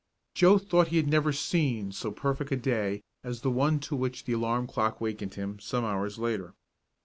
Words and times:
Joe 0.33 0.57
thought 0.57 0.87
he 0.87 0.97
had 0.97 1.07
never 1.07 1.31
seen 1.31 1.91
so 1.91 2.09
perfect 2.09 2.51
a 2.51 2.55
day 2.55 3.03
as 3.23 3.41
the 3.41 3.51
one 3.51 3.77
to 3.81 3.95
which 3.95 4.23
the 4.25 4.33
alarm 4.33 4.65
clock 4.65 4.99
awakened 4.99 5.35
him 5.35 5.59
some 5.59 5.85
hours 5.85 6.17
later. 6.17 6.55